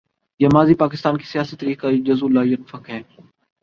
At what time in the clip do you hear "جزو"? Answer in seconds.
2.05-2.27